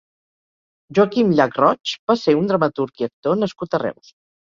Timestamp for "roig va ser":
1.61-2.35